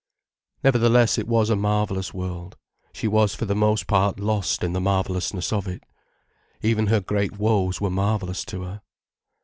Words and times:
Nevertheless 0.63 1.19
it 1.19 1.27
was 1.27 1.51
a 1.51 1.55
marvellous 1.55 2.11
world, 2.11 2.57
she 2.91 3.07
was 3.07 3.35
for 3.35 3.45
the 3.45 3.53
most 3.53 3.85
part 3.85 4.19
lost 4.19 4.63
in 4.63 4.73
the 4.73 4.81
marvellousness 4.81 5.53
of 5.53 5.67
it. 5.67 5.83
Even 6.63 6.87
her 6.87 7.01
great 7.01 7.37
woes 7.37 7.79
were 7.79 7.91
marvellous 7.91 8.43
to 8.45 8.63
her. 8.63 8.81